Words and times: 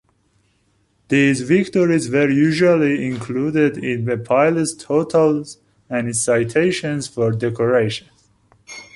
These 1.09 1.41
victories 1.41 2.09
were 2.09 2.27
usually 2.31 3.05
included 3.05 3.77
in 3.77 4.09
a 4.09 4.17
pilot's 4.17 4.73
totals 4.73 5.59
and 5.91 6.07
in 6.07 6.13
citations 6.15 7.07
for 7.07 7.31
decorations. 7.31 8.09